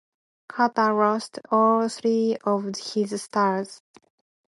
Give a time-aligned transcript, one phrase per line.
[0.47, 3.83] Carter lost all three of his starts.